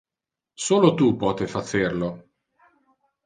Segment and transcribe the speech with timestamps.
[0.67, 2.11] Solo tu pote facer lo.